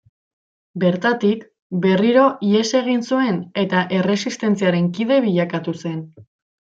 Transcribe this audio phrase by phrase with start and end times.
[0.83, 1.43] Bertatik,
[1.83, 6.01] berriro ihes egin zuen eta Erresistentziaren kide bilakatu zen.